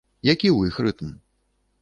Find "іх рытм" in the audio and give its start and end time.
0.71-1.13